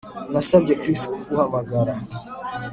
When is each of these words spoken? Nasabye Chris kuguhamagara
Nasabye 0.31 0.73
Chris 0.81 1.01
kuguhamagara 1.13 1.93